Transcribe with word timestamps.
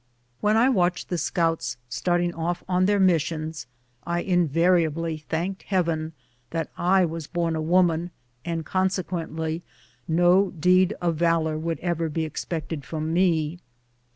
When 0.39 0.57
I 0.57 0.67
watched 0.67 1.09
the 1.09 1.17
scouts 1.19 1.77
starting 1.87 2.33
off 2.33 2.63
on 2.67 2.85
their 2.87 2.99
missions, 2.99 3.67
I 4.03 4.21
invariably 4.23 5.19
thanked 5.29 5.61
Heav 5.61 5.87
en 5.87 6.13
that 6.49 6.71
I 6.75 7.05
was 7.05 7.27
born 7.27 7.55
a 7.55 7.61
woman, 7.61 8.09
and 8.43 8.65
consequently 8.65 9.61
no 10.07 10.49
deed 10.59 10.95
of 11.01 11.17
valor 11.17 11.55
would 11.59 11.77
ever 11.81 12.09
be 12.09 12.25
expected 12.25 12.83
from 12.83 13.13
me. 13.13 13.59